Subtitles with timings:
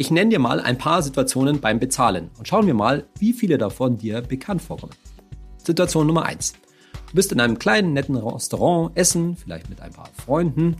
[0.00, 3.58] Ich nenne dir mal ein paar Situationen beim Bezahlen und schauen wir mal, wie viele
[3.58, 4.92] davon dir bekannt vorkommen.
[5.56, 6.52] Situation Nummer eins:
[7.08, 10.76] Du bist in einem kleinen, netten Restaurant essen, vielleicht mit ein paar Freunden,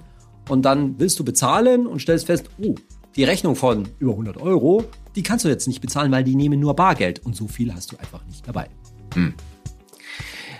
[0.48, 2.76] und dann willst du bezahlen und stellst fest, oh,
[3.16, 4.84] die Rechnung von über 100 Euro,
[5.16, 7.90] die kannst du jetzt nicht bezahlen, weil die nehmen nur Bargeld und so viel hast
[7.90, 8.68] du einfach nicht dabei.
[9.14, 9.34] Hm.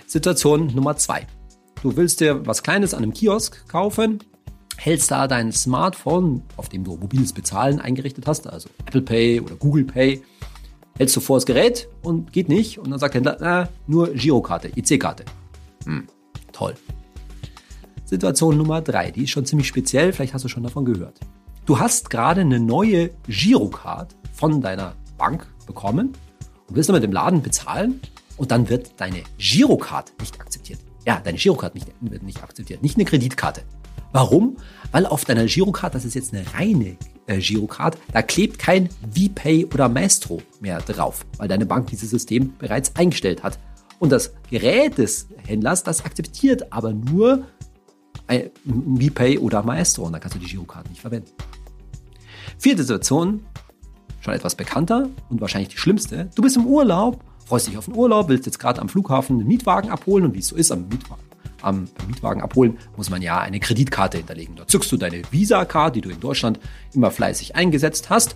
[0.05, 1.25] Situation Nummer zwei.
[1.81, 4.19] Du willst dir was Kleines an einem Kiosk kaufen,
[4.79, 9.55] hältst da dein Smartphone, auf dem du mobiles Bezahlen eingerichtet hast, also Apple Pay oder
[9.55, 10.23] Google Pay,
[10.97, 14.13] hältst du vor das Gerät und geht nicht und dann sagt der Händler, na, nur
[14.13, 15.25] Girokarte, EC-Karte.
[15.85, 16.07] Hm,
[16.53, 16.75] toll.
[18.05, 21.19] Situation Nummer drei, die ist schon ziemlich speziell, vielleicht hast du schon davon gehört.
[21.65, 26.13] Du hast gerade eine neue Girocard von deiner Bank bekommen
[26.67, 27.99] und willst damit im Laden bezahlen
[28.37, 30.79] und dann wird deine Girocard nicht akzeptiert.
[31.05, 33.61] Ja, deine Girocard nicht, wird nicht akzeptiert, nicht eine Kreditkarte.
[34.11, 34.57] Warum?
[34.91, 39.65] Weil auf deiner Girocard, das ist jetzt eine reine äh, Girocard, da klebt kein VPay
[39.65, 43.59] oder Maestro mehr drauf, weil deine Bank dieses System bereits eingestellt hat.
[43.99, 47.45] Und das Gerät des Händlers, das akzeptiert aber nur
[48.27, 51.31] ein VPay oder Maestro und dann kannst du die Girocard nicht verwenden.
[52.57, 53.45] Vierte Situation,
[54.21, 56.29] schon etwas bekannter und wahrscheinlich die schlimmste.
[56.35, 59.47] Du bist im Urlaub, freust dich auf den Urlaub, willst jetzt gerade am Flughafen einen
[59.47, 61.23] Mietwagen abholen und wie es so ist, am Mietwagen,
[61.61, 64.55] am Mietwagen abholen muss man ja eine Kreditkarte hinterlegen.
[64.55, 66.59] Dort zückst du deine Visa-Card, die du in Deutschland
[66.93, 68.35] immer fleißig eingesetzt hast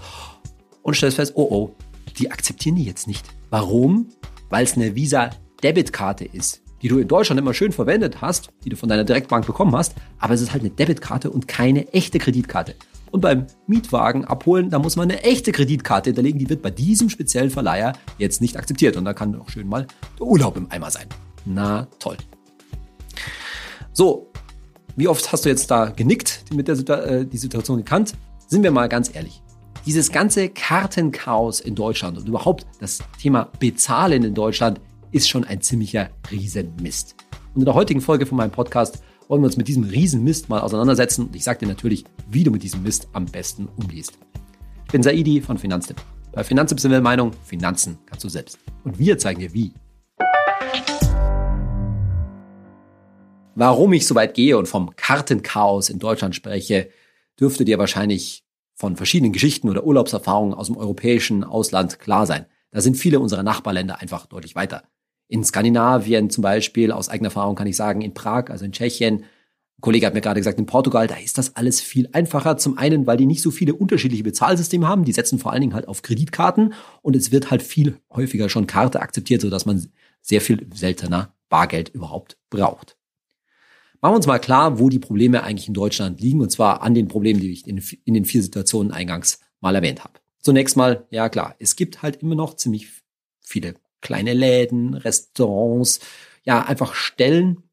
[0.81, 1.75] und stellst fest, oh oh,
[2.17, 3.25] die akzeptieren die jetzt nicht.
[3.49, 4.09] Warum?
[4.49, 8.75] Weil es eine Visa-Debitkarte ist die du in Deutschland immer schön verwendet hast, die du
[8.75, 12.75] von deiner Direktbank bekommen hast, aber es ist halt eine Debitkarte und keine echte Kreditkarte.
[13.09, 16.39] Und beim Mietwagen abholen, da muss man eine echte Kreditkarte hinterlegen.
[16.39, 18.97] Die wird bei diesem speziellen Verleiher jetzt nicht akzeptiert.
[18.97, 19.85] Und da kann auch schön mal
[20.19, 21.07] der Urlaub im Eimer sein.
[21.45, 22.17] Na toll.
[23.95, 24.31] So,
[24.95, 28.13] wie oft hast du jetzt da genickt mit der äh, die Situation gekannt?
[28.47, 29.43] Sind wir mal ganz ehrlich.
[29.85, 35.61] Dieses ganze Kartenchaos in Deutschland und überhaupt das Thema Bezahlen in Deutschland ist schon ein
[35.61, 37.15] ziemlicher Riesenmist.
[37.53, 40.61] Und in der heutigen Folge von meinem Podcast wollen wir uns mit diesem Riesenmist mal
[40.61, 41.27] auseinandersetzen.
[41.27, 44.17] Und ich sage dir natürlich, wie du mit diesem Mist am besten umgehst.
[44.85, 46.01] Ich bin Saidi von Finanztipp.
[46.31, 48.57] Bei Finanztipp sind wir der Meinung, Finanzen kannst du selbst.
[48.83, 49.71] Und wir zeigen dir wie.
[53.55, 56.89] Warum ich so weit gehe und vom Kartenchaos in Deutschland spreche,
[57.39, 58.43] dürfte dir wahrscheinlich
[58.73, 62.45] von verschiedenen Geschichten oder Urlaubserfahrungen aus dem europäischen Ausland klar sein.
[62.71, 64.83] Da sind viele unserer Nachbarländer einfach deutlich weiter
[65.33, 69.23] in Skandinavien zum Beispiel, aus eigener Erfahrung kann ich sagen, in Prag, also in Tschechien,
[69.23, 72.57] ein Kollege hat mir gerade gesagt, in Portugal, da ist das alles viel einfacher.
[72.57, 75.03] Zum einen, weil die nicht so viele unterschiedliche Bezahlsysteme haben.
[75.05, 78.67] Die setzen vor allen Dingen halt auf Kreditkarten und es wird halt viel häufiger schon
[78.67, 79.89] Karte akzeptiert, sodass man
[80.21, 82.95] sehr viel seltener Bargeld überhaupt braucht.
[84.03, 86.93] Machen wir uns mal klar, wo die Probleme eigentlich in Deutschland liegen, und zwar an
[86.93, 90.19] den Problemen, die ich in, in den vier Situationen eingangs mal erwähnt habe.
[90.39, 92.89] Zunächst mal, ja klar, es gibt halt immer noch ziemlich
[93.39, 96.01] viele kleine Läden, Restaurants,
[96.43, 97.63] ja, einfach Stellen,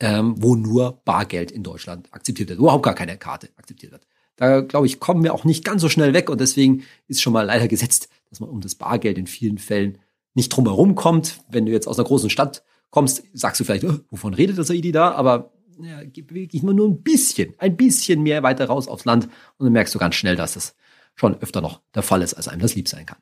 [0.00, 4.08] ähm, wo nur Bargeld in Deutschland akzeptiert wird, überhaupt gar keine Karte akzeptiert wird.
[4.34, 7.32] Da, glaube ich, kommen wir auch nicht ganz so schnell weg und deswegen ist schon
[7.32, 9.98] mal leider gesetzt, dass man um das Bargeld in vielen Fällen
[10.34, 11.44] nicht drumherum kommt.
[11.48, 14.66] Wenn du jetzt aus einer großen Stadt kommst, sagst du vielleicht, oh, wovon redet das
[14.66, 15.12] Saidi da?
[15.12, 15.52] Aber
[15.84, 19.24] ja, wirklich nur, nur ein bisschen, ein bisschen mehr weiter raus aufs Land
[19.58, 20.74] und dann merkst du ganz schnell, dass das
[21.14, 23.18] schon öfter noch der Fall ist, als einem das lieb sein kann.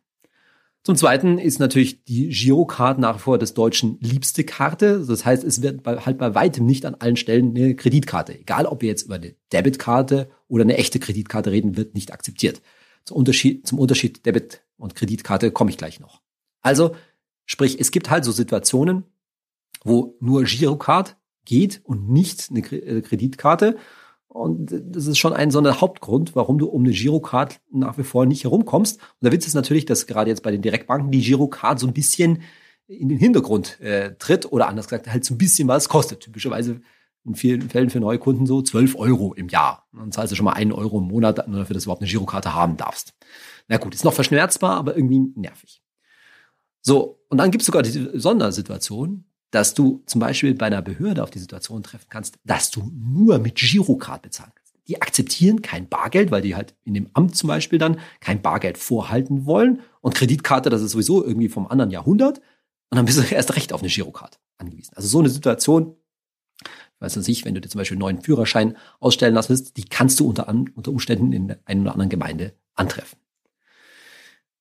[0.88, 5.04] Zum Zweiten ist natürlich die Girocard nach wie vor des Deutschen liebste Karte.
[5.06, 8.38] Das heißt, es wird bei, halt bei weitem nicht an allen Stellen eine Kreditkarte.
[8.38, 12.62] Egal, ob wir jetzt über eine Debitkarte oder eine echte Kreditkarte reden, wird nicht akzeptiert.
[13.04, 16.22] Zum Unterschied, zum Unterschied Debit und Kreditkarte komme ich gleich noch.
[16.62, 16.94] Also,
[17.44, 19.04] sprich, es gibt halt so Situationen,
[19.84, 21.17] wo nur Girocard
[21.48, 23.76] geht und nicht eine äh, Kreditkarte.
[24.28, 28.04] Und das ist schon ein so ein Hauptgrund, warum du um eine Girocard nach wie
[28.04, 29.00] vor nicht herumkommst.
[29.00, 31.94] Und der Witz ist natürlich, dass gerade jetzt bei den Direktbanken die Girocard so ein
[31.94, 32.42] bisschen
[32.86, 36.20] in den Hintergrund äh, tritt oder anders gesagt halt so ein bisschen was kostet.
[36.20, 36.80] Typischerweise
[37.24, 39.88] in vielen Fällen für neue Kunden so 12 Euro im Jahr.
[39.92, 42.10] Dann zahlst du schon mal einen Euro im Monat nur dafür, dass du überhaupt eine
[42.10, 43.14] Girokarte haben darfst.
[43.66, 45.82] Na gut, ist noch verschmerzbar, aber irgendwie nervig.
[46.80, 51.22] So, und dann gibt es sogar die Sondersituation, dass du zum Beispiel bei einer Behörde
[51.22, 54.74] auf die Situation treffen kannst, dass du nur mit Girocard bezahlen kannst.
[54.88, 58.78] Die akzeptieren kein Bargeld, weil die halt in dem Amt zum Beispiel dann kein Bargeld
[58.78, 59.80] vorhalten wollen.
[60.00, 62.38] Und Kreditkarte, das ist sowieso irgendwie vom anderen Jahrhundert.
[62.90, 64.92] Und dann bist du erst recht auf eine Girocard angewiesen.
[64.96, 65.94] Also so eine Situation,
[67.00, 70.20] weiß nicht, wenn du dir zum Beispiel einen neuen Führerschein ausstellen lassen willst, die kannst
[70.20, 73.18] du unter, unter Umständen in einer oder anderen Gemeinde antreffen.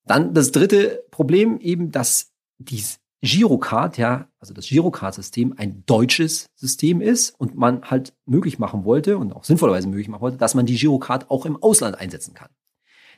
[0.06, 7.02] Dann das dritte Problem eben, dass dies Girocard, ja, also das Girocard-System ein deutsches System
[7.02, 10.68] ist und man halt möglich machen wollte und auch sinnvollerweise möglich machen wollte, dass man
[10.68, 12.50] die Girocard auch im Ausland einsetzen kann.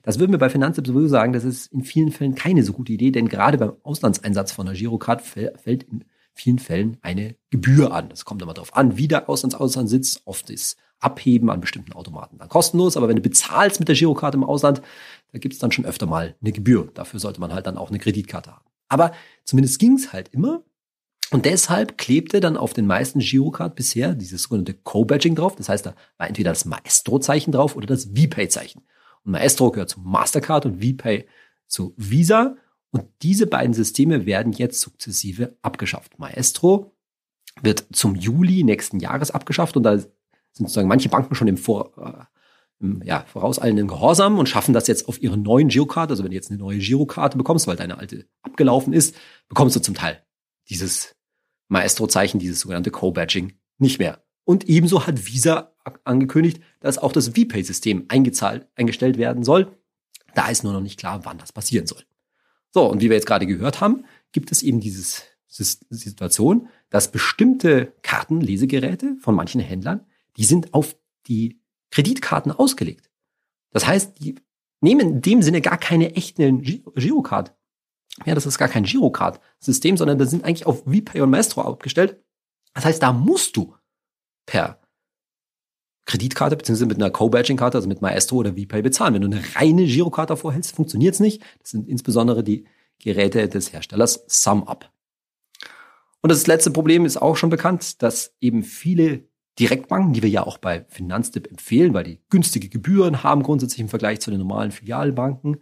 [0.04, 2.94] Das würden wir bei Finanztipp sowieso sagen, das ist in vielen Fällen keine so gute
[2.94, 8.08] Idee, denn gerade beim Auslandseinsatz von einer Girocard fällt in vielen Fällen eine Gebühr an.
[8.08, 10.22] Das kommt immer darauf an, wie der Auslandsausland sitzt.
[10.24, 14.38] Oft ist Abheben an bestimmten Automaten dann kostenlos, aber wenn du bezahlst mit der Girokarte
[14.38, 14.82] im Ausland,
[15.34, 16.90] da gibt es dann schon öfter mal eine Gebühr.
[16.94, 18.69] Dafür sollte man halt dann auch eine Kreditkarte haben.
[18.90, 19.14] Aber
[19.46, 20.64] zumindest ging es halt immer.
[21.32, 25.56] Und deshalb klebte dann auf den meisten Girocard bisher dieses sogenannte Co-Badging drauf.
[25.56, 28.82] Das heißt, da war entweder das Maestro-Zeichen drauf oder das VPay-Zeichen.
[29.24, 31.28] Und Maestro gehört zu Mastercard und VPay
[31.68, 32.56] zu Visa.
[32.92, 36.18] Und diese beiden Systeme werden jetzt sukzessive abgeschafft.
[36.18, 36.96] Maestro
[37.62, 40.12] wird zum Juli nächsten Jahres abgeschafft und da sind
[40.54, 42.24] sozusagen manche Banken schon im, Vor, äh,
[43.04, 46.12] ja, vorauseilenden Gehorsam und schaffen das jetzt auf ihre neuen Girokarte.
[46.12, 49.16] Also wenn du jetzt eine neue Girokarte bekommst, weil deine alte abgelaufen ist,
[49.50, 50.24] bekommst du zum Teil
[50.70, 51.16] dieses
[51.68, 54.24] Maestro-Zeichen, dieses sogenannte Co-Badging nicht mehr.
[54.46, 55.74] Und ebenso hat Visa
[56.04, 59.78] angekündigt, dass auch das VPay-System eingezahlt, eingestellt werden soll.
[60.34, 62.04] Da ist nur noch nicht klar, wann das passieren soll.
[62.72, 67.94] So, und wie wir jetzt gerade gehört haben, gibt es eben diese Situation, dass bestimmte
[68.04, 70.06] Kartenlesegeräte von manchen Händlern,
[70.38, 70.96] die sind auf
[71.28, 71.59] die
[71.92, 73.10] Kreditkarten ausgelegt.
[73.72, 74.36] Das heißt, die
[74.82, 77.56] nehmen in dem Sinne gar keine echten Girocard.
[78.26, 82.22] Ja, das ist gar kein Girocard-System, sondern das sind eigentlich auf VPay und Maestro abgestellt.
[82.74, 83.76] Das heißt, da musst du
[84.46, 84.80] per
[86.06, 89.14] Kreditkarte beziehungsweise mit einer Co-Badging-Karte, also mit Maestro oder VPay bezahlen.
[89.14, 91.44] Wenn du eine reine Girokarte vorhältst, funktioniert es nicht.
[91.60, 92.66] Das sind insbesondere die
[92.98, 94.90] Geräte des Herstellers SumUp.
[96.22, 99.29] Und das letzte Problem ist auch schon bekannt, dass eben viele
[99.60, 103.90] Direktbanken, die wir ja auch bei Finanztipp empfehlen, weil die günstige Gebühren haben grundsätzlich im
[103.90, 105.58] Vergleich zu den normalen Filialbanken,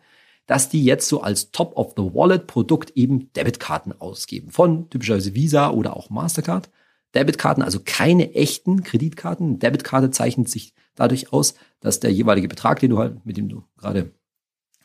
[0.46, 4.52] dass die jetzt so als Top-of-the-Wallet-Produkt eben Debitkarten ausgeben.
[4.52, 6.70] Von typischerweise Visa oder auch Mastercard.
[7.16, 9.60] Debitkarten, also keine echten Kreditkarten.
[9.60, 13.64] Debitkarte zeichnet sich dadurch aus, dass der jeweilige Betrag, den du halt, mit dem du
[13.78, 14.14] gerade,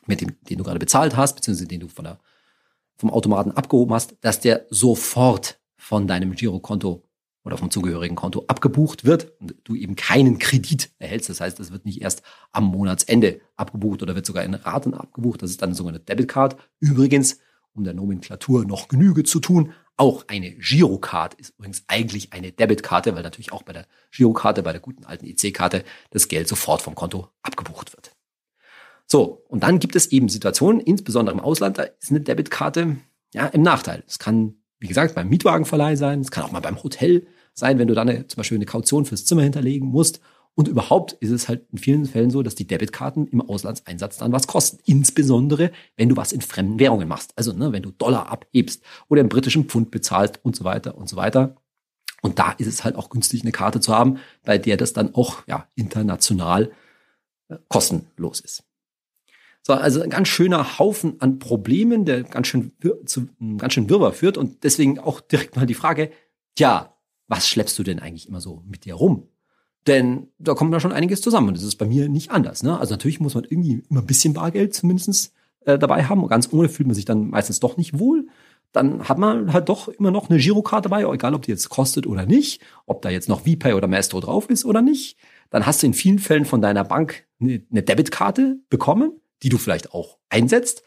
[0.05, 2.19] mit dem, den du gerade bezahlt hast, beziehungsweise den du von der,
[2.97, 7.03] vom Automaten abgehoben hast, dass der sofort von deinem Girokonto
[7.43, 11.29] oder vom zugehörigen Konto abgebucht wird und du eben keinen Kredit erhältst.
[11.29, 15.41] Das heißt, es wird nicht erst am Monatsende abgebucht oder wird sogar in Raten abgebucht.
[15.41, 16.57] Das ist dann eine Debitcard.
[16.79, 17.39] Übrigens,
[17.73, 23.15] um der Nomenklatur noch Genüge zu tun, auch eine Girocard ist übrigens eigentlich eine Debitkarte,
[23.15, 26.95] weil natürlich auch bei der Girokarte, bei der guten alten EC-Karte, das Geld sofort vom
[26.95, 28.11] Konto abgebucht wird.
[29.05, 32.97] So, und dann gibt es eben Situationen, insbesondere im Ausland, da ist eine Debitkarte
[33.33, 34.03] ja im Nachteil.
[34.07, 37.87] Es kann, wie gesagt, beim Mietwagenverleih sein, es kann auch mal beim Hotel sein, wenn
[37.87, 40.19] du dann zum Beispiel eine Kaution fürs Zimmer hinterlegen musst
[40.55, 44.33] und überhaupt ist es halt in vielen Fällen so, dass die Debitkarten im Auslandseinsatz dann
[44.33, 44.79] was kosten.
[44.85, 47.31] Insbesondere, wenn du was in fremden Währungen machst.
[47.37, 51.07] Also, ne, wenn du Dollar abhebst oder im britischen Pfund bezahlst und so weiter und
[51.07, 51.55] so weiter.
[52.21, 55.15] Und da ist es halt auch günstig, eine Karte zu haben, bei der das dann
[55.15, 56.71] auch ja, international
[57.47, 58.63] äh, kostenlos ist.
[59.65, 62.73] So, also ein ganz schöner Haufen an Problemen, der ganz schön
[63.05, 64.37] zu ganz schön Wirrwarr führt.
[64.37, 66.11] Und deswegen auch direkt mal die Frage,
[66.55, 66.93] tja,
[67.27, 69.29] was schleppst du denn eigentlich immer so mit dir rum?
[69.87, 71.49] Denn da kommt da schon einiges zusammen.
[71.49, 72.63] Und das ist bei mir nicht anders.
[72.63, 72.77] Ne?
[72.77, 76.21] Also natürlich muss man irgendwie immer ein bisschen Bargeld zumindest äh, dabei haben.
[76.23, 78.27] Und ganz ohne fühlt man sich dann meistens doch nicht wohl.
[78.73, 82.07] Dann hat man halt doch immer noch eine Girokarte dabei, egal ob die jetzt kostet
[82.07, 85.17] oder nicht, ob da jetzt noch VPay oder Maestro drauf ist oder nicht.
[85.51, 89.57] Dann hast du in vielen Fällen von deiner Bank eine, eine Debitkarte bekommen, die du
[89.57, 90.83] vielleicht auch einsetzt.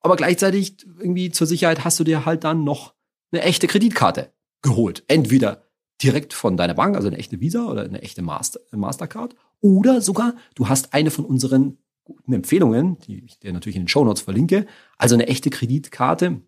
[0.00, 2.94] Aber gleichzeitig irgendwie zur Sicherheit hast du dir halt dann noch
[3.30, 5.04] eine echte Kreditkarte geholt.
[5.08, 5.64] Entweder
[6.02, 9.34] direkt von deiner Bank, also eine echte Visa oder eine echte Master, Mastercard.
[9.60, 13.88] Oder sogar, du hast eine von unseren guten Empfehlungen, die ich dir natürlich in den
[13.88, 16.40] Show Notes verlinke, also eine echte Kreditkarte,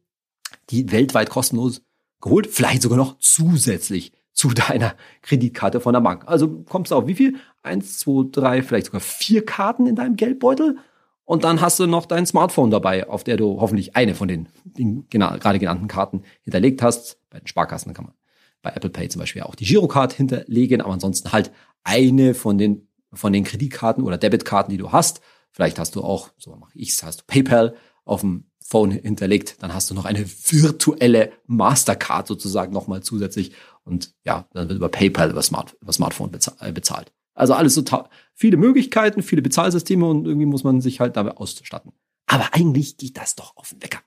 [0.71, 1.83] die weltweit kostenlos
[2.21, 6.25] geholt, vielleicht sogar noch zusätzlich zu deiner Kreditkarte von der Bank.
[6.26, 7.37] Also kommst du auf wie viel?
[7.62, 10.79] Eins, zwei, drei, vielleicht sogar vier Karten in deinem Geldbeutel.
[11.30, 14.49] Und dann hast du noch dein Smartphone dabei, auf der du hoffentlich eine von den,
[14.64, 17.20] den genau, gerade genannten Karten hinterlegt hast.
[17.30, 18.14] Bei den Sparkassen kann man
[18.62, 21.52] bei Apple Pay zum Beispiel auch die Girocard hinterlegen, aber ansonsten halt
[21.84, 25.20] eine von den, von den Kreditkarten oder Debitkarten, die du hast.
[25.52, 29.72] Vielleicht hast du auch, so mache ich's, hast du PayPal auf dem Phone hinterlegt, dann
[29.72, 33.52] hast du noch eine virtuelle Mastercard sozusagen nochmal zusätzlich
[33.84, 37.12] und ja, dann wird über PayPal über, Smart, über Smartphone äh, bezahlt.
[37.40, 37.82] Also alles so
[38.35, 41.92] viele Möglichkeiten, viele Bezahlsysteme und irgendwie muss man sich halt dabei ausstatten.
[42.26, 44.00] Aber eigentlich geht das doch auf den Wecker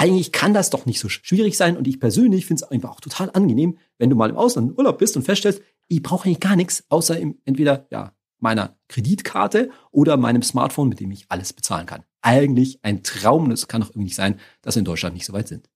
[0.00, 1.76] eigentlich kann das doch nicht so schwierig sein.
[1.76, 4.96] Und ich persönlich finde es einfach auch total angenehm, wenn du mal im Ausland Urlaub
[4.96, 10.16] bist und feststellst, ich brauche eigentlich gar nichts, außer im, entweder ja, meiner Kreditkarte oder
[10.16, 12.04] meinem Smartphone, mit dem ich alles bezahlen kann.
[12.22, 13.44] Eigentlich ein Traum.
[13.44, 15.68] Und es kann doch irgendwie nicht sein, dass wir in Deutschland nicht so weit sind.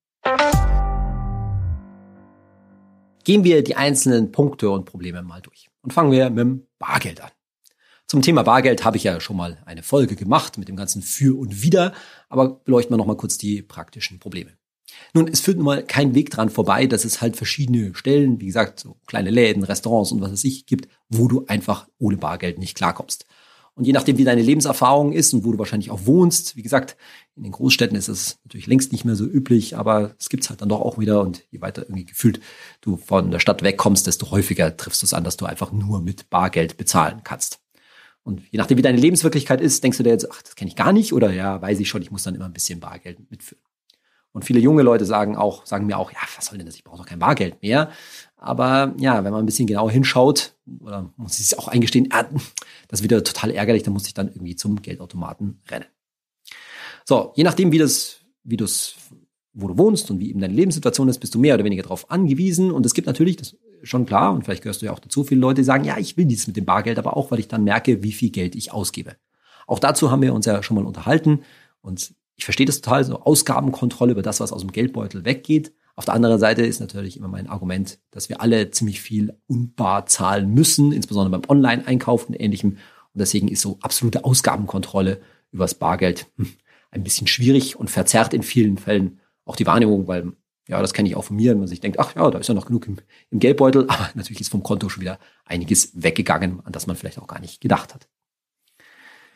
[3.25, 5.69] Gehen wir die einzelnen Punkte und Probleme mal durch.
[5.85, 7.29] Und fangen wir mit dem Bargeld an.
[8.07, 11.37] Zum Thema Bargeld habe ich ja schon mal eine Folge gemacht mit dem ganzen Für
[11.37, 11.93] und Wider,
[12.27, 14.57] aber beleuchten wir noch mal kurz die praktischen Probleme.
[15.13, 18.47] Nun, es führt nun mal kein Weg dran vorbei, dass es halt verschiedene Stellen, wie
[18.47, 22.57] gesagt, so kleine Läden, Restaurants und was es sich gibt, wo du einfach ohne Bargeld
[22.57, 23.27] nicht klarkommst.
[23.75, 26.95] Und je nachdem, wie deine Lebenserfahrung ist und wo du wahrscheinlich auch wohnst, wie gesagt,
[27.35, 30.61] in den Großstädten ist es natürlich längst nicht mehr so üblich, aber es gibt's halt
[30.61, 32.39] dann doch auch wieder und je weiter irgendwie gefühlt
[32.79, 36.01] du von der Stadt wegkommst, desto häufiger triffst du es an, dass du einfach nur
[36.01, 37.59] mit Bargeld bezahlen kannst.
[38.23, 40.77] Und je nachdem, wie deine Lebenswirklichkeit ist, denkst du dir jetzt, ach, das kenne ich
[40.77, 43.61] gar nicht oder ja, weiß ich schon, ich muss dann immer ein bisschen Bargeld mitführen.
[44.31, 46.75] Und viele junge Leute sagen auch, sagen mir auch, ja, was soll denn das?
[46.75, 47.89] Ich brauche doch kein Bargeld mehr.
[48.45, 52.09] Aber ja, wenn man ein bisschen genauer hinschaut, oder muss ich es auch eingestehen,
[52.87, 55.85] das ist wieder total ärgerlich, dann muss ich dann irgendwie zum Geldautomaten rennen.
[57.05, 58.97] So, je nachdem, wie das, wie du es,
[59.53, 62.11] wo du wohnst und wie eben deine Lebenssituation ist, bist du mehr oder weniger darauf
[62.11, 62.69] angewiesen.
[62.69, 65.23] Und es gibt natürlich, das ist schon klar, und vielleicht gehörst du ja auch dazu,
[65.23, 67.63] viele Leute, sagen, ja, ich will dieses mit dem Bargeld, aber auch, weil ich dann
[67.63, 69.15] merke, wie viel Geld ich ausgebe.
[69.65, 71.41] Auch dazu haben wir uns ja schon mal unterhalten.
[71.81, 75.73] Und ich verstehe das total, so Ausgabenkontrolle über das, was aus dem Geldbeutel weggeht.
[75.95, 80.05] Auf der anderen Seite ist natürlich immer mein Argument, dass wir alle ziemlich viel unbar
[80.07, 82.71] zahlen müssen, insbesondere beim Online-Einkauf und ähnlichem.
[82.71, 85.21] Und deswegen ist so absolute Ausgabenkontrolle
[85.51, 86.51] übers Bargeld hm,
[86.91, 90.33] ein bisschen schwierig und verzerrt in vielen Fällen auch die Wahrnehmung, weil
[90.67, 92.47] ja, das kenne ich auch von mir, wenn man sich denkt, ach ja, da ist
[92.47, 92.97] ja noch genug im,
[93.29, 97.19] im Geldbeutel, aber natürlich ist vom Konto schon wieder einiges weggegangen, an das man vielleicht
[97.19, 98.09] auch gar nicht gedacht hat.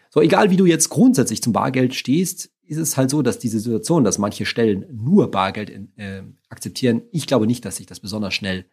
[0.10, 3.60] So, egal wie du jetzt grundsätzlich zum Bargeld stehst, ist es halt so, dass diese
[3.60, 8.34] Situation, dass manche Stellen nur Bargeld äh, akzeptieren, ich glaube nicht, dass sich das besonders
[8.34, 8.66] schnell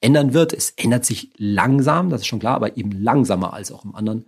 [0.00, 0.54] ändern wird.
[0.54, 4.26] Es ändert sich langsam, das ist schon klar, aber eben langsamer als auch im anderen,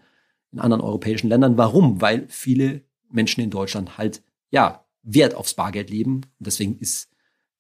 [0.53, 1.57] in anderen europäischen Ländern.
[1.57, 2.03] Warum?
[2.03, 6.17] Weil viele Menschen in Deutschland halt, ja, Wert aufs Bargeld leben.
[6.17, 7.09] Und deswegen ist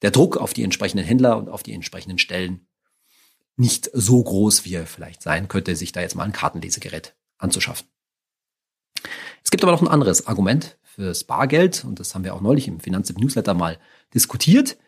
[0.02, 2.66] der Druck auf die entsprechenden Händler und auf die entsprechenden Stellen
[3.56, 7.86] nicht so groß, wie er vielleicht sein könnte, sich da jetzt mal ein Kartenlesegerät anzuschaffen.
[9.42, 12.68] Es gibt aber noch ein anderes Argument fürs Bargeld und das haben wir auch neulich
[12.68, 13.78] im Finanztipp Newsletter mal
[14.12, 14.78] diskutiert.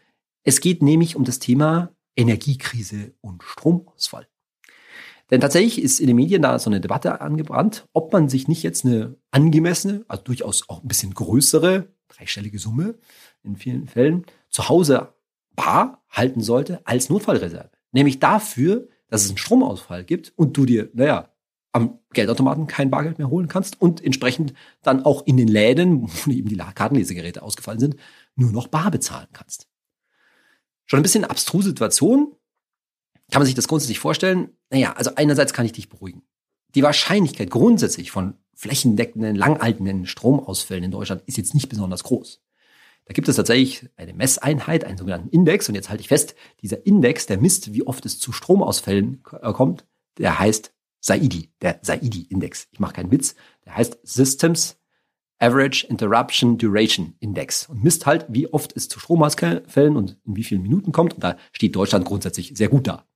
[0.45, 4.29] Es geht nämlich um das Thema Energiekrise und Stromausfall.
[5.31, 8.63] Denn tatsächlich ist in den Medien da so eine Debatte angebrannt, ob man sich nicht
[8.63, 12.95] jetzt eine angemessene, also durchaus auch ein bisschen größere, dreistellige Summe
[13.43, 15.13] in vielen Fällen zu Hause
[15.57, 17.71] bar halten sollte als Notfallreserve.
[17.91, 21.31] Nämlich dafür, dass es einen Stromausfall gibt und du dir, naja,
[21.77, 26.31] am Geldautomaten kein Bargeld mehr holen kannst und entsprechend dann auch in den Läden, wo
[26.31, 27.97] eben die Kartenlesegeräte ausgefallen sind,
[28.35, 29.69] nur noch bar bezahlen kannst.
[30.87, 32.35] Schon ein bisschen abstruse Situation.
[33.31, 34.51] Kann man sich das grundsätzlich vorstellen?
[34.71, 36.23] Naja, also einerseits kann ich dich beruhigen.
[36.75, 42.41] Die Wahrscheinlichkeit grundsätzlich von flächendeckenden, langaltenden Stromausfällen in Deutschland ist jetzt nicht besonders groß.
[43.05, 45.69] Da gibt es tatsächlich eine Messeinheit, einen sogenannten Index.
[45.69, 49.53] Und jetzt halte ich fest, dieser Index, der misst, wie oft es zu Stromausfällen äh,
[49.53, 49.85] kommt,
[50.19, 52.69] der heißt SAIDI, der SAIDI-Index.
[52.71, 53.35] Ich mache keinen Witz.
[53.65, 54.79] Der heißt Systems
[55.39, 60.45] Average Interruption Duration Index und misst halt, wie oft es zu Stromausfällen und in wie
[60.45, 61.15] vielen Minuten kommt.
[61.15, 63.07] Und da steht Deutschland grundsätzlich sehr gut da.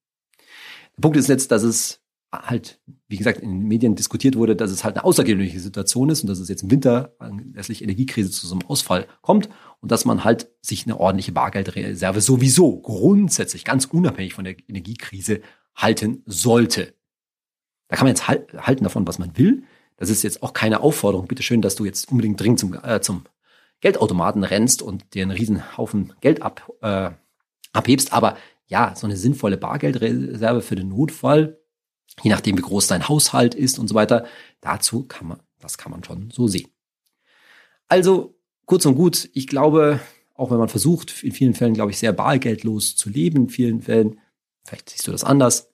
[0.97, 4.71] Der Punkt ist jetzt, dass es halt, wie gesagt, in den Medien diskutiert wurde, dass
[4.71, 8.47] es halt eine außergewöhnliche Situation ist und dass es jetzt im Winter anlässlich Energiekrise zu
[8.47, 9.49] so einem Ausfall kommt
[9.81, 15.41] und dass man halt sich eine ordentliche Bargeldreserve sowieso grundsätzlich ganz unabhängig von der Energiekrise
[15.75, 16.95] halten sollte.
[17.91, 19.65] Da kann man jetzt halten davon, was man will.
[19.97, 23.25] Das ist jetzt auch keine Aufforderung, bitteschön, dass du jetzt unbedingt dringend zum, äh, zum
[23.81, 27.11] Geldautomaten rennst und dir einen riesen Haufen Geld ab, äh,
[27.73, 28.13] abhebst.
[28.13, 31.59] Aber ja, so eine sinnvolle Bargeldreserve für den Notfall,
[32.23, 34.25] je nachdem wie groß dein Haushalt ist und so weiter,
[34.61, 36.71] dazu kann man, das kann man schon so sehen.
[37.89, 39.99] Also kurz und gut, ich glaube,
[40.35, 43.83] auch wenn man versucht, in vielen Fällen, glaube ich, sehr bargeldlos zu leben, in vielen
[43.83, 44.21] Fällen,
[44.65, 45.70] vielleicht siehst du das anders,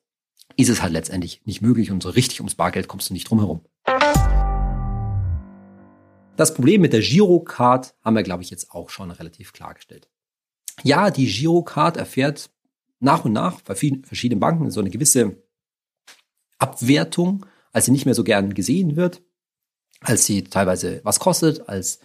[0.56, 3.40] ist es halt letztendlich nicht möglich und so richtig ums Bargeld kommst du nicht drum
[3.40, 3.60] herum.
[6.36, 10.08] Das Problem mit der Girocard haben wir, glaube ich, jetzt auch schon relativ klargestellt.
[10.82, 12.50] Ja, die Girocard erfährt
[13.00, 15.42] nach und nach bei vielen verschiedenen Banken so eine gewisse
[16.58, 19.22] Abwertung, als sie nicht mehr so gern gesehen wird,
[20.00, 22.00] als sie teilweise was kostet, als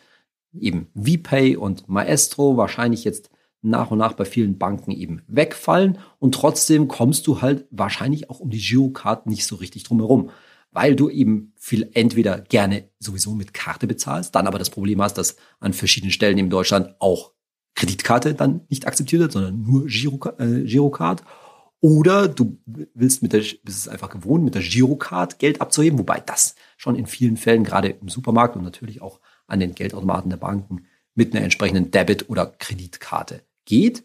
[0.53, 3.30] eben VPay und Maestro wahrscheinlich jetzt
[3.61, 8.39] nach und nach bei vielen Banken eben wegfallen und trotzdem kommst du halt wahrscheinlich auch
[8.39, 10.31] um die Girocard nicht so richtig drum herum,
[10.71, 15.17] weil du eben viel entweder gerne sowieso mit Karte bezahlst, dann aber das Problem hast,
[15.17, 17.33] dass an verschiedenen Stellen in Deutschland auch
[17.75, 21.23] Kreditkarte dann nicht akzeptiert wird, sondern nur Giro, äh, Girocard.
[21.79, 22.59] Oder du
[22.93, 26.95] willst mit der, bist es einfach gewohnt, mit der Girocard Geld abzuheben, wobei das schon
[26.95, 31.33] in vielen Fällen, gerade im Supermarkt und natürlich auch an den Geldautomaten der Banken, mit
[31.33, 34.03] einer entsprechenden Debit- oder Kreditkarte geht.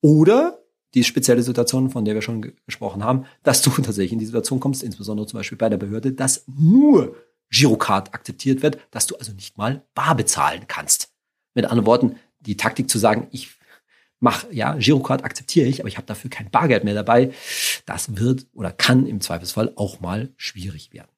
[0.00, 0.58] Oder
[0.94, 4.60] die spezielle Situation, von der wir schon gesprochen haben, dass du tatsächlich in die Situation
[4.60, 7.16] kommst, insbesondere zum Beispiel bei der Behörde, dass nur
[7.50, 11.12] Girocard akzeptiert wird, dass du also nicht mal bar bezahlen kannst.
[11.54, 13.50] Mit anderen Worten, die Taktik zu sagen, ich
[14.20, 17.32] mache, ja, Girocard akzeptiere ich, aber ich habe dafür kein Bargeld mehr dabei,
[17.86, 21.10] das wird oder kann im Zweifelsfall auch mal schwierig werden.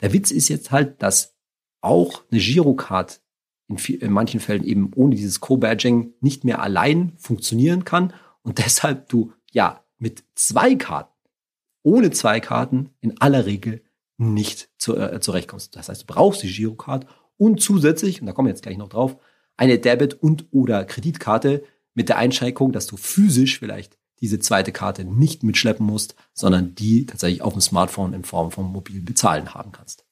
[0.00, 1.34] Der Witz ist jetzt halt, dass
[1.80, 3.20] auch eine Girocard
[3.68, 8.58] in, viel, in manchen Fällen eben ohne dieses Co-Badging nicht mehr allein funktionieren kann und
[8.64, 11.12] deshalb du ja mit zwei Karten,
[11.82, 13.82] ohne zwei Karten in aller Regel
[14.18, 15.76] nicht zu, äh, zurechtkommst.
[15.76, 17.06] Das heißt, du brauchst die Girocard
[17.36, 19.16] und zusätzlich, und da kommen wir jetzt gleich noch drauf,
[19.56, 25.04] eine Debit- und oder Kreditkarte mit der Einschränkung, dass du physisch vielleicht diese zweite Karte
[25.04, 29.72] nicht mitschleppen musst, sondern die tatsächlich auf dem Smartphone in Form von mobilen Bezahlen haben
[29.72, 30.04] kannst.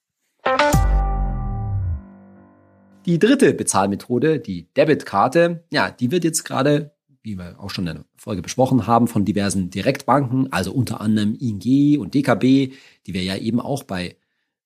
[3.07, 7.97] Die dritte Bezahlmethode, die Debitkarte, ja, die wird jetzt gerade, wie wir auch schon in
[7.97, 12.73] der Folge besprochen haben, von diversen Direktbanken, also unter anderem ING und DKB,
[13.07, 14.17] die wir ja eben auch bei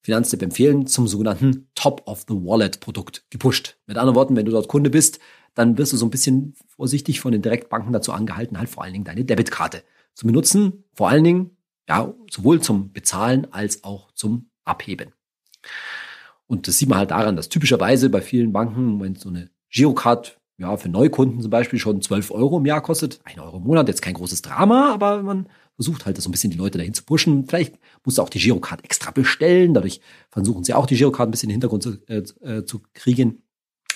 [0.02, 3.76] Finanztipp empfehlen, zum sogenannten Top-of-the-Wallet-Produkt gepusht.
[3.86, 5.18] Mit anderen Worten, wenn du dort Kunde bist,
[5.54, 8.92] dann wirst du so ein bisschen vorsichtig von den Direktbanken dazu angehalten, halt vor allen
[8.92, 9.82] Dingen deine Debitkarte
[10.14, 10.84] zu benutzen.
[10.92, 11.56] Vor allen Dingen,
[11.88, 15.12] ja, sowohl zum Bezahlen als auch zum Abheben.
[16.48, 20.40] Und das sieht man halt daran, dass typischerweise bei vielen Banken, wenn so eine Girocard
[20.56, 23.86] ja, für Neukunden zum Beispiel schon 12 Euro im Jahr kostet, 1 Euro im Monat,
[23.86, 27.04] jetzt kein großes Drama, aber man versucht halt so ein bisschen die Leute dahin zu
[27.04, 27.46] pushen.
[27.46, 30.00] Vielleicht musst du auch die Girocard extra bestellen, dadurch
[30.30, 33.42] versuchen sie auch die Girocard ein bisschen in den Hintergrund zu, äh, äh, zu kriegen.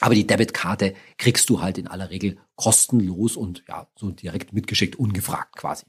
[0.01, 4.97] Aber die Debitkarte kriegst du halt in aller Regel kostenlos und ja, so direkt mitgeschickt,
[4.97, 5.87] ungefragt quasi.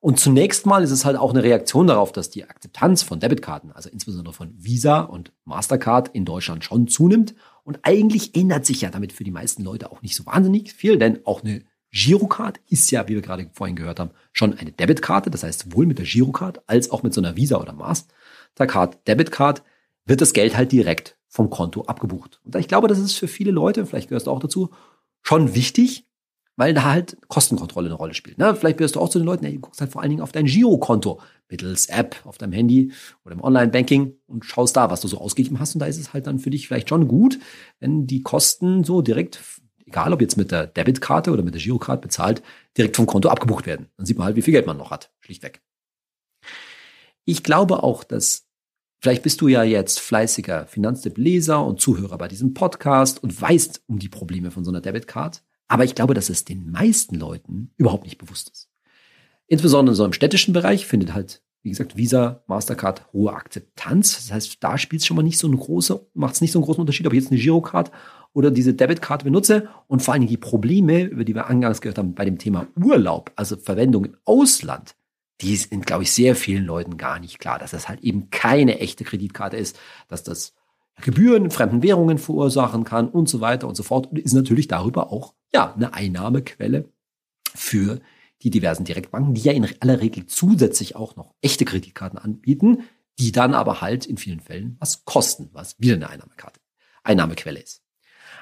[0.00, 3.72] Und zunächst mal ist es halt auch eine Reaktion darauf, dass die Akzeptanz von Debitkarten,
[3.72, 7.34] also insbesondere von Visa und Mastercard in Deutschland schon zunimmt.
[7.64, 10.98] Und eigentlich ändert sich ja damit für die meisten Leute auch nicht so wahnsinnig viel,
[10.98, 15.30] denn auch eine Girocard ist ja, wie wir gerade vorhin gehört haben, schon eine Debitkarte.
[15.30, 19.62] Das heißt, sowohl mit der Girocard als auch mit so einer Visa oder Mastercard Debitcard
[20.04, 22.40] wird das Geld halt direkt vom Konto abgebucht.
[22.44, 24.70] Und ich glaube, das ist für viele Leute, vielleicht gehörst du auch dazu,
[25.22, 26.07] schon wichtig,
[26.58, 28.36] weil da halt Kostenkontrolle eine Rolle spielt.
[28.36, 28.54] Ne?
[28.56, 30.32] Vielleicht bist du auch zu den Leuten, ey, du guckst halt vor allen Dingen auf
[30.32, 32.92] dein Girokonto mittels App auf deinem Handy
[33.24, 35.76] oder im Online-Banking und schaust da, was du so ausgegeben hast.
[35.76, 37.38] Und da ist es halt dann für dich vielleicht schon gut,
[37.78, 39.40] wenn die Kosten so direkt,
[39.86, 42.42] egal ob jetzt mit der Debitkarte oder mit der Girocard bezahlt,
[42.76, 43.86] direkt vom Konto abgebucht werden.
[43.96, 45.62] Dann sieht man halt, wie viel Geld man noch hat, schlichtweg.
[47.24, 48.46] Ich glaube auch, dass
[49.00, 54.00] Vielleicht bist du ja jetzt fleißiger Finanztipp-Leser und Zuhörer bei diesem Podcast und weißt um
[54.00, 55.44] die Probleme von so einer Debitcard.
[55.68, 58.68] Aber ich glaube, dass es den meisten Leuten überhaupt nicht bewusst ist.
[59.46, 64.16] Insbesondere in so einem städtischen Bereich findet halt, wie gesagt, Visa, Mastercard hohe Akzeptanz.
[64.16, 66.58] Das heißt, da spielt es schon mal nicht so eine große, macht es nicht so
[66.58, 67.90] einen großen Unterschied, ob ich jetzt eine Girocard
[68.32, 69.68] oder diese Debitkarte benutze.
[69.86, 72.66] Und vor allen Dingen die Probleme, über die wir angangs gehört haben, bei dem Thema
[72.76, 74.94] Urlaub, also Verwendung im Ausland,
[75.40, 78.80] die sind, glaube ich, sehr vielen Leuten gar nicht klar, dass das halt eben keine
[78.80, 79.78] echte Kreditkarte ist,
[80.08, 80.54] dass das
[81.00, 84.66] Gebühren in fremden Währungen verursachen kann und so weiter und so fort und ist natürlich
[84.66, 86.92] darüber auch ja eine Einnahmequelle
[87.54, 88.00] für
[88.42, 92.84] die diversen Direktbanken, die ja in aller Regel zusätzlich auch noch echte Kreditkarten anbieten,
[93.18, 96.60] die dann aber halt in vielen Fällen was kosten, was wieder eine Einnahmekarte,
[97.02, 97.82] Einnahmequelle ist.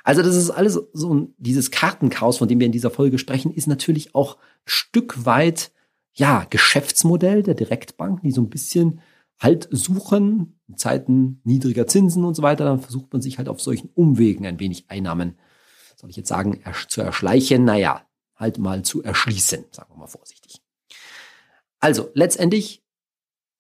[0.05, 3.53] Also das ist alles so ein, dieses Kartenchaos, von dem wir in dieser Folge sprechen,
[3.53, 5.73] ist natürlich auch Stück weit
[6.13, 9.01] ja Geschäftsmodell der Direktbanken, die so ein bisschen
[9.39, 13.61] Halt suchen, in Zeiten niedriger Zinsen und so weiter, dann versucht man sich halt auf
[13.61, 15.37] solchen Umwegen ein wenig Einnahmen,
[15.97, 18.07] soll ich jetzt sagen, zu erschleichen, naja,
[18.37, 20.61] halt mal zu erschließen, sagen wir mal vorsichtig.
[21.81, 22.85] Also, letztendlich,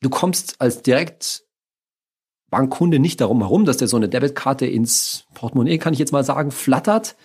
[0.00, 5.94] du kommst als Direktbankkunde nicht darum herum, dass der so eine Debitkarte ins Portemonnaie, kann
[5.94, 7.16] ich jetzt mal sagen, flattert.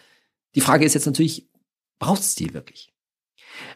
[0.55, 1.49] Die Frage ist jetzt natürlich,
[1.99, 2.93] brauchst du die wirklich?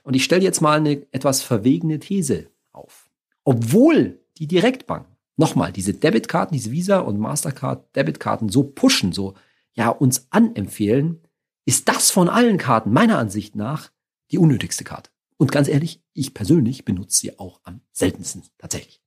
[0.04, 3.10] Und ich stelle jetzt mal eine etwas verwegene These auf.
[3.44, 5.14] Obwohl die Direktbanken.
[5.38, 9.34] Nochmal, diese Debitkarten, diese Visa und Mastercard Debitkarten so pushen, so
[9.74, 11.25] ja uns anempfehlen,
[11.66, 13.92] ist das von allen Karten meiner Ansicht nach
[14.32, 15.10] die unnötigste Karte.
[15.38, 19.02] Und ganz ehrlich, ich persönlich benutze sie auch am seltensten tatsächlich.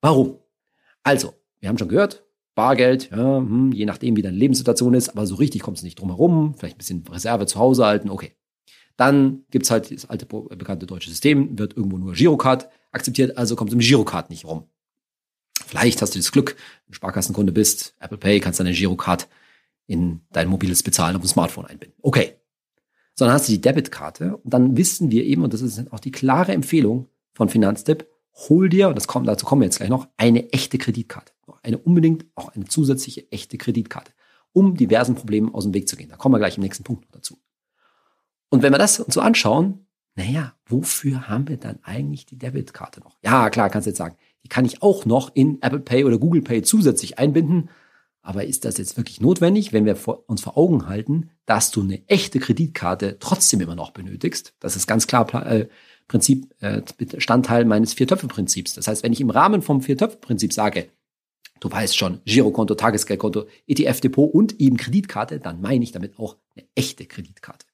[0.00, 0.38] Warum?
[1.02, 5.26] Also, wir haben schon gehört, Bargeld, ja, hm, je nachdem, wie deine Lebenssituation ist, aber
[5.26, 8.32] so richtig kommst du nicht drum herum, vielleicht ein bisschen Reserve zu Hause halten, okay.
[8.96, 13.72] Dann gibt's halt das alte bekannte deutsche System, wird irgendwo nur Girocard akzeptiert, also kommt
[13.72, 14.64] im Girocard nicht rum.
[15.66, 19.28] Vielleicht hast du das Glück, wenn du Sparkassenkunde bist, Apple Pay, kannst deine Girocard
[19.88, 21.98] in dein mobiles Bezahlen auf dem Smartphone einbinden.
[22.02, 22.34] Okay.
[23.16, 26.12] Sondern hast du die Debitkarte und dann wissen wir eben, und das ist auch die
[26.12, 28.06] klare Empfehlung von Finanztipp,
[28.48, 31.32] hol dir, und das kommt, dazu kommen wir jetzt gleich noch, eine echte Kreditkarte.
[31.62, 34.12] Eine unbedingt auch eine zusätzliche echte Kreditkarte,
[34.52, 36.08] um diversen Problemen aus dem Weg zu gehen.
[36.08, 37.38] Da kommen wir gleich im nächsten Punkt dazu.
[38.48, 43.00] Und wenn wir das uns so anschauen, naja, wofür haben wir dann eigentlich die Debitkarte
[43.00, 43.18] noch?
[43.22, 46.18] Ja, klar, kannst du jetzt sagen, die kann ich auch noch in Apple Pay oder
[46.18, 47.70] Google Pay zusätzlich einbinden.
[48.22, 52.06] Aber ist das jetzt wirklich notwendig, wenn wir uns vor Augen halten, dass du eine
[52.08, 54.54] echte Kreditkarte trotzdem immer noch benötigst?
[54.60, 55.68] Das ist ganz klar äh,
[56.08, 58.74] Prinzip, äh, Bestandteil meines Vier-Töpfe-Prinzips.
[58.74, 60.88] Das heißt, wenn ich im Rahmen vom Vier-Töpfe-Prinzip sage,
[61.60, 66.66] du weißt schon, Girokonto, Tagesgeldkonto, ETF-Depot und eben Kreditkarte, dann meine ich damit auch eine
[66.74, 67.66] echte Kreditkarte.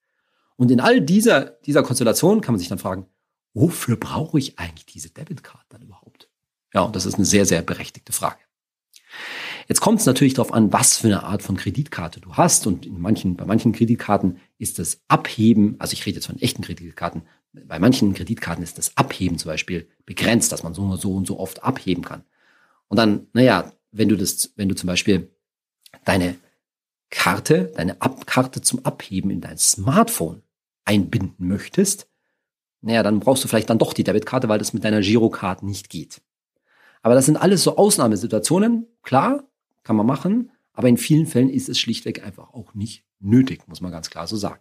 [0.57, 3.07] Und in all dieser, dieser Konstellation kann man sich dann fragen,
[3.55, 6.29] wofür brauche ich eigentlich diese Debitkarte dann überhaupt?
[6.73, 8.39] Ja, und das ist eine sehr, sehr berechtigte Frage.
[9.69, 12.67] Jetzt kommt es natürlich darauf an, was für eine Art von Kreditkarte du hast.
[12.67, 16.63] Und in manchen, bei manchen Kreditkarten ist das Abheben, also ich rede jetzt von echten
[16.63, 17.23] Kreditkarten,
[17.53, 21.27] bei manchen Kreditkarten ist das Abheben zum Beispiel begrenzt, dass man so und so und
[21.27, 22.25] so oft abheben kann.
[22.89, 25.31] Und dann, naja, wenn du das, wenn du zum Beispiel
[26.05, 26.37] deine
[27.11, 30.43] Karte, deine Ab Karte zum Abheben in dein Smartphone
[30.85, 32.09] einbinden möchtest,
[32.81, 35.89] naja, dann brauchst du vielleicht dann doch die Debitkarte, weil das mit deiner Girocard nicht
[35.89, 36.21] geht.
[37.03, 38.87] Aber das sind alles so Ausnahmesituationen.
[39.03, 39.45] Klar,
[39.85, 43.81] kann man machen, aber in vielen Fällen ist es schlichtweg einfach auch nicht nötig, muss
[43.81, 44.61] man ganz klar so sagen.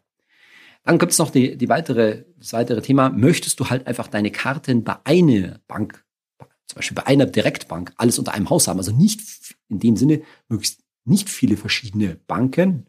[0.83, 3.09] Dann gibt es noch die, die weitere, das weitere Thema.
[3.09, 6.03] Möchtest du halt einfach deine Karten bei einer Bank,
[6.67, 8.79] zum Beispiel bei einer Direktbank, alles unter einem Haus haben?
[8.79, 9.21] Also nicht
[9.69, 12.87] in dem Sinne möglichst nicht viele verschiedene Banken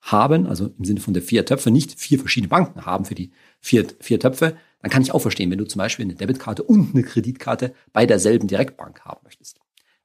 [0.00, 3.32] haben, also im Sinne von der vier Töpfe, nicht vier verschiedene Banken haben für die
[3.60, 6.94] vier, vier Töpfe, dann kann ich auch verstehen, wenn du zum Beispiel eine Debitkarte und
[6.94, 9.61] eine Kreditkarte bei derselben Direktbank haben möchtest.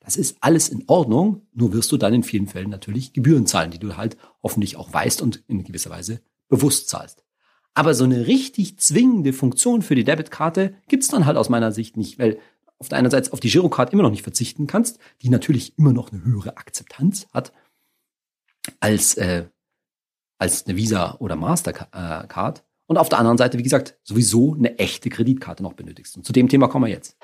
[0.08, 3.72] Das ist alles in Ordnung, nur wirst du dann in vielen Fällen natürlich Gebühren zahlen,
[3.72, 7.26] die du halt hoffentlich auch weißt und in gewisser Weise bewusst zahlst.
[7.74, 11.98] Aber so eine richtig zwingende Funktion für die Debitkarte gibt's dann halt aus meiner Sicht
[11.98, 12.40] nicht, weil
[12.80, 15.92] auf der einen Seite auf die Girocard immer noch nicht verzichten kannst, die natürlich immer
[15.92, 17.52] noch eine höhere Akzeptanz hat
[18.80, 19.48] als, äh,
[20.38, 22.64] als eine Visa oder Mastercard.
[22.86, 26.16] Und auf der anderen Seite, wie gesagt, sowieso eine echte Kreditkarte noch benötigst.
[26.16, 27.18] Und zu dem Thema kommen wir jetzt.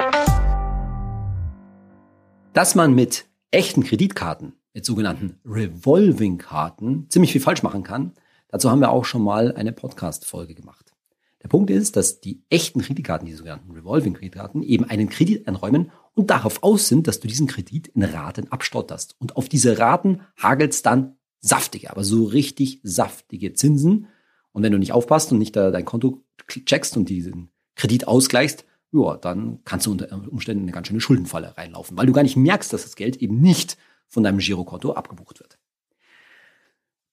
[2.53, 8.13] Dass man mit echten Kreditkarten, mit sogenannten Revolving-Karten, ziemlich viel falsch machen kann,
[8.47, 10.93] dazu haben wir auch schon mal eine Podcast-Folge gemacht.
[11.41, 16.29] Der Punkt ist, dass die echten Kreditkarten, die sogenannten Revolving-Kreditkarten, eben einen Kredit einräumen und
[16.29, 19.15] darauf aus sind, dass du diesen Kredit in Raten abstotterst.
[19.17, 24.09] Und auf diese Raten hagelst dann saftige, aber so richtig saftige Zinsen.
[24.51, 28.63] Und wenn du nicht aufpasst und nicht dein Konto checkst und diesen Kredit ausgleichst,
[28.93, 32.38] ja, dann kannst du unter Umständen eine ganz schöne Schuldenfalle reinlaufen, weil du gar nicht
[32.38, 33.77] merkst, dass das Geld eben nicht
[34.08, 35.58] von deinem Girokonto abgebucht wird.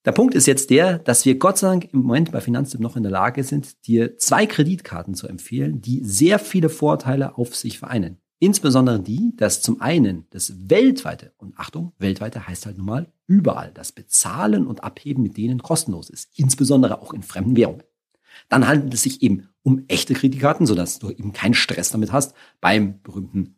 [0.04, 2.96] Der Punkt ist jetzt der, dass wir Gott sei Dank im Moment bei Finanztipp noch
[2.96, 7.78] in der Lage sind, dir zwei Kreditkarten zu empfehlen, die sehr viele Vorteile auf sich
[7.78, 8.18] vereinen.
[8.38, 13.70] Insbesondere die, dass zum einen das weltweite, und Achtung, weltweite heißt halt nun mal überall,
[13.74, 17.82] das Bezahlen und Abheben mit denen kostenlos ist, insbesondere auch in fremden Währungen.
[18.48, 22.34] Dann handelt es sich eben um echte Kreditkarten, sodass du eben keinen Stress damit hast
[22.60, 23.56] beim berühmten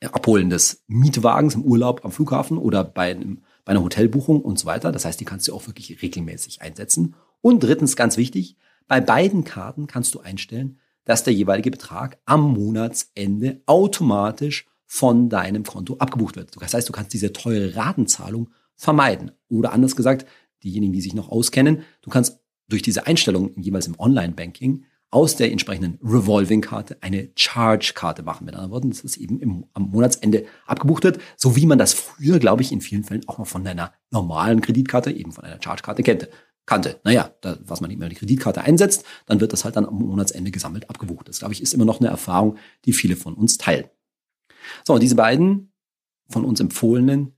[0.00, 4.64] Abholen des Mietwagens im Urlaub am Flughafen oder bei einem bei einer Hotelbuchung und so
[4.64, 4.92] weiter.
[4.92, 7.14] Das heißt, die kannst du auch wirklich regelmäßig einsetzen.
[7.42, 12.54] Und drittens, ganz wichtig, bei beiden Karten kannst du einstellen, dass der jeweilige Betrag am
[12.54, 16.56] Monatsende automatisch von deinem Konto abgebucht wird.
[16.58, 19.32] Das heißt, du kannst diese teure Ratenzahlung vermeiden.
[19.50, 20.26] Oder anders gesagt,
[20.64, 25.50] diejenigen, die sich noch auskennen, du kannst durch diese Einstellung jeweils im Online-Banking aus der
[25.50, 28.44] entsprechenden Revolving-Karte eine Charge-Karte machen.
[28.44, 31.94] Mit anderen Worten, dass es eben im, am Monatsende abgebucht wird, so wie man das
[31.94, 35.62] früher, glaube ich, in vielen Fällen auch noch von einer normalen Kreditkarte, eben von einer
[35.62, 36.28] Charge-Karte kannte.
[36.66, 37.00] kannte.
[37.04, 39.94] Naja, da, was man eben in die Kreditkarte einsetzt, dann wird das halt dann am
[39.94, 41.26] Monatsende gesammelt abgebucht.
[41.26, 43.86] Das, glaube ich, ist immer noch eine Erfahrung, die viele von uns teilen.
[44.86, 45.72] So, und diese beiden
[46.28, 47.34] von uns empfohlenen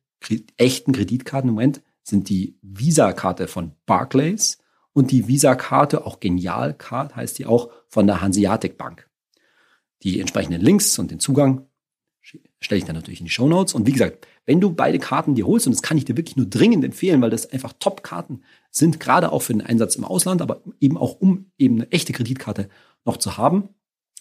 [0.56, 4.58] echten Kreditkarten im Moment sind die Visa-Karte von Barclays
[4.92, 9.08] und die Visa-Karte, auch Genial-Card heißt die auch, von der Hanseatic Bank.
[10.02, 11.66] Die entsprechenden Links und den Zugang
[12.60, 13.74] stelle ich dann natürlich in die Show Notes.
[13.74, 16.36] Und wie gesagt, wenn du beide Karten dir holst, und das kann ich dir wirklich
[16.36, 20.42] nur dringend empfehlen, weil das einfach Top-Karten sind, gerade auch für den Einsatz im Ausland,
[20.42, 22.68] aber eben auch um eben eine echte Kreditkarte
[23.04, 23.70] noch zu haben,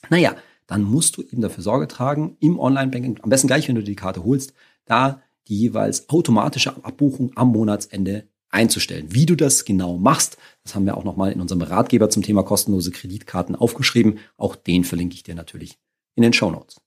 [0.09, 0.35] naja,
[0.67, 3.95] dann musst du eben dafür Sorge tragen, im Online-Banking, am besten gleich, wenn du die
[3.95, 4.53] Karte holst,
[4.85, 9.07] da die jeweils automatische Abbuchung am Monatsende einzustellen.
[9.13, 12.43] Wie du das genau machst, das haben wir auch nochmal in unserem Ratgeber zum Thema
[12.43, 14.19] kostenlose Kreditkarten aufgeschrieben.
[14.37, 15.77] Auch den verlinke ich dir natürlich
[16.15, 16.81] in den Show Notes.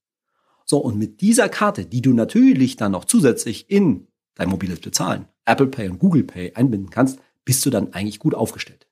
[0.65, 5.27] So, und mit dieser Karte, die du natürlich dann noch zusätzlich in dein mobiles Bezahlen,
[5.45, 8.87] Apple Pay und Google Pay einbinden kannst, bist du dann eigentlich gut aufgestellt.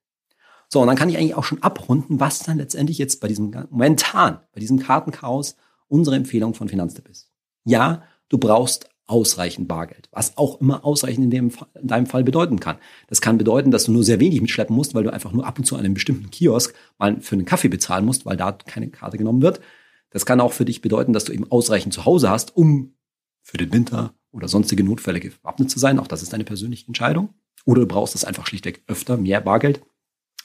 [0.68, 3.50] So, und dann kann ich eigentlich auch schon abrunden, was dann letztendlich jetzt bei diesem
[3.70, 5.56] momentan, bei diesem Kartenchaos
[5.88, 7.30] unsere Empfehlung von Finanztipp ist.
[7.64, 10.08] Ja, du brauchst ausreichend Bargeld.
[10.12, 12.76] Was auch immer ausreichend in, dem, in deinem Fall bedeuten kann.
[13.08, 15.58] Das kann bedeuten, dass du nur sehr wenig mitschleppen musst, weil du einfach nur ab
[15.58, 18.88] und zu an einem bestimmten Kiosk mal für einen Kaffee bezahlen musst, weil da keine
[18.88, 19.60] Karte genommen wird.
[20.10, 22.94] Das kann auch für dich bedeuten, dass du eben ausreichend zu Hause hast, um
[23.42, 25.98] für den Winter oder sonstige Notfälle gewappnet zu sein.
[25.98, 27.30] Auch das ist deine persönliche Entscheidung.
[27.64, 29.82] Oder du brauchst das einfach schlichtweg öfter, mehr Bargeld.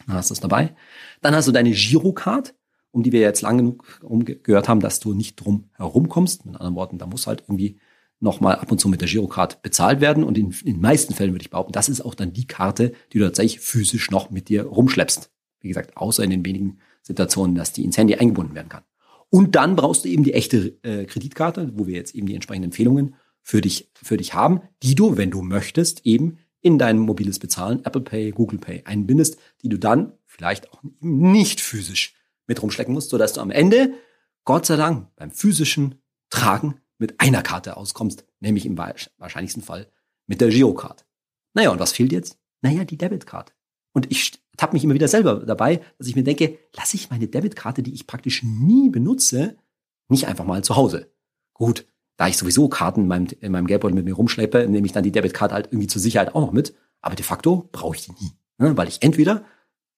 [0.07, 0.75] Dann hast du es dabei.
[1.21, 2.55] Dann hast du deine Girocard,
[2.91, 4.01] um die wir jetzt lang genug
[4.43, 6.45] gehört haben, dass du nicht drum herumkommst.
[6.45, 7.79] Mit anderen Worten, da muss halt irgendwie
[8.25, 10.25] nochmal ab und zu mit der Girocard bezahlt werden.
[10.25, 13.19] Und in, den meisten Fällen würde ich behaupten, das ist auch dann die Karte, die
[13.19, 15.31] du tatsächlich physisch noch mit dir rumschleppst.
[15.61, 18.83] Wie gesagt, außer in den wenigen Situationen, dass die ins Handy eingebunden werden kann.
[19.29, 22.69] Und dann brauchst du eben die echte äh, Kreditkarte, wo wir jetzt eben die entsprechenden
[22.69, 27.37] Empfehlungen für dich, für dich haben, die du, wenn du möchtest, eben in dein mobiles
[27.39, 32.15] Bezahlen, Apple Pay, Google Pay einbindest, die du dann vielleicht auch nicht physisch
[32.47, 33.93] mit rumschlecken musst, sodass du am Ende,
[34.45, 39.91] Gott sei Dank, beim physischen Tragen mit einer Karte auskommst, nämlich im wahrscheinlichsten Fall
[40.27, 41.05] mit der Girocard.
[41.53, 42.37] Naja, und was fehlt jetzt?
[42.61, 43.53] Naja, die Debitcard.
[43.93, 47.27] Und ich tappe mich immer wieder selber dabei, dass ich mir denke, lasse ich meine
[47.27, 49.57] Debitkarte, die ich praktisch nie benutze,
[50.09, 51.11] nicht einfach mal zu Hause.
[51.53, 51.85] Gut,
[52.17, 55.03] da ich sowieso Karten in meinem, in meinem Geldbeutel mit mir rumschleppe, nehme ich dann
[55.03, 56.75] die Debitkarte halt irgendwie zur Sicherheit auch noch mit.
[57.01, 58.31] Aber de facto brauche ich die nie.
[58.57, 58.75] Ne?
[58.75, 59.45] Weil ich entweder,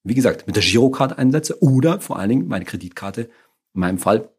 [0.03, 3.29] wie gesagt, mit der Girocard einsetze oder vor allen Dingen meine Kreditkarte,
[3.73, 4.29] in meinem Fall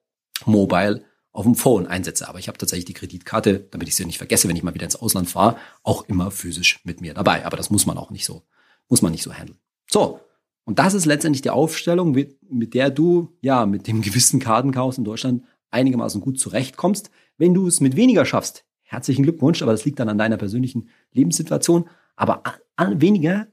[0.44, 1.04] mobile
[1.38, 2.28] auf dem Phone einsetze.
[2.28, 4.86] Aber ich habe tatsächlich die Kreditkarte, damit ich sie nicht vergesse, wenn ich mal wieder
[4.86, 7.46] ins Ausland fahre, auch immer physisch mit mir dabei.
[7.46, 8.42] Aber das muss man auch nicht so,
[8.88, 9.56] muss man nicht so handeln.
[9.88, 10.18] So.
[10.64, 15.04] Und das ist letztendlich die Aufstellung, mit der du, ja, mit dem gewissen Kartenchaos in
[15.04, 17.08] Deutschland einigermaßen gut zurechtkommst.
[17.36, 20.88] Wenn du es mit weniger schaffst, herzlichen Glückwunsch, aber das liegt dann an deiner persönlichen
[21.12, 21.88] Lebenssituation.
[22.16, 22.42] Aber
[22.74, 23.46] an weniger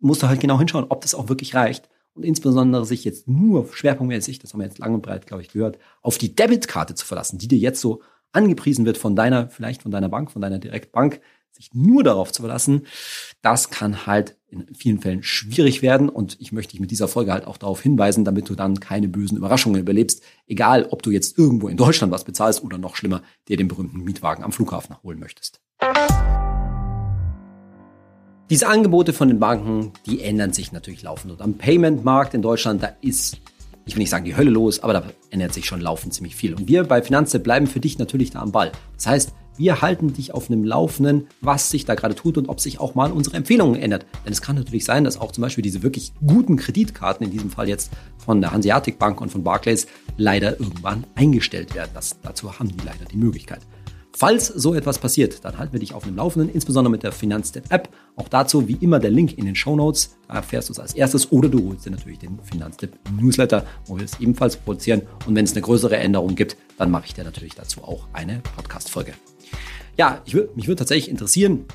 [0.00, 3.68] musst du halt genau hinschauen, ob das auch wirklich reicht und insbesondere sich jetzt nur
[3.72, 7.06] schwerpunktmäßig, das haben wir jetzt lang und breit, glaube ich, gehört, auf die Debitkarte zu
[7.06, 8.02] verlassen, die dir jetzt so
[8.32, 11.20] angepriesen wird von deiner, vielleicht von deiner Bank, von deiner Direktbank,
[11.52, 12.86] sich nur darauf zu verlassen,
[13.42, 16.08] das kann halt in vielen Fällen schwierig werden.
[16.08, 19.08] Und ich möchte dich mit dieser Folge halt auch darauf hinweisen, damit du dann keine
[19.08, 20.22] bösen Überraschungen überlebst.
[20.46, 24.04] Egal, ob du jetzt irgendwo in Deutschland was bezahlst oder noch schlimmer, dir den berühmten
[24.04, 25.60] Mietwagen am Flughafen holen möchtest.
[28.48, 31.32] Diese Angebote von den Banken, die ändern sich natürlich laufend.
[31.32, 33.38] Und am Payment-Markt in Deutschland, da ist,
[33.86, 36.54] ich will nicht sagen die Hölle los, aber da ändert sich schon laufend ziemlich viel.
[36.54, 38.70] Und wir bei Finanztipp bleiben für dich natürlich da am Ball.
[38.94, 42.60] Das heißt, wir halten dich auf einem Laufenden, was sich da gerade tut und ob
[42.60, 44.06] sich auch mal unsere Empfehlungen ändert.
[44.24, 47.50] Denn es kann natürlich sein, dass auch zum Beispiel diese wirklich guten Kreditkarten, in diesem
[47.50, 51.90] Fall jetzt von der Hanseatic Bank und von Barclays, leider irgendwann eingestellt werden.
[51.94, 53.62] Das, dazu haben die leider die Möglichkeit.
[54.18, 57.90] Falls so etwas passiert, dann halten wir dich auf dem Laufenden, insbesondere mit der Finanztipp-App.
[58.16, 60.16] Auch dazu wie immer der Link in den Show Notes.
[60.26, 64.06] Da erfährst du es als erstes oder du holst dir natürlich den Finanztipp-Newsletter, wo wir
[64.06, 65.02] es ebenfalls produzieren.
[65.26, 68.40] Und wenn es eine größere Änderung gibt, dann mache ich dir natürlich dazu auch eine
[68.56, 69.12] Podcast-Folge.
[69.98, 71.66] Ja, ich würd, mich würde tatsächlich interessieren,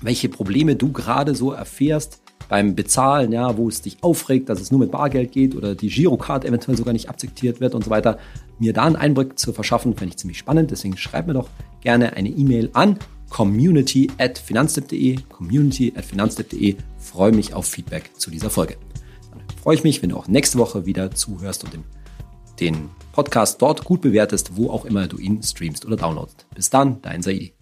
[0.00, 4.70] welche Probleme du gerade so erfährst beim Bezahlen, ja, wo es dich aufregt, dass es
[4.70, 8.18] nur mit Bargeld geht oder die Girocard eventuell sogar nicht akzeptiert wird und so weiter.
[8.58, 10.70] Mir da einen Einblick zu verschaffen, fände ich ziemlich spannend.
[10.70, 11.48] Deswegen schreib mir doch
[11.80, 12.98] gerne eine E-Mail an
[13.30, 16.76] community at finanztipp.de, community at finanztipp.de.
[16.98, 18.76] Freue mich auf Feedback zu dieser Folge.
[19.32, 21.84] Dann freue ich mich, wenn du auch nächste Woche wieder zuhörst und den,
[22.60, 26.46] den Podcast dort gut bewertest, wo auch immer du ihn streamst oder downloadst.
[26.54, 27.53] Bis dann, dein Saidi.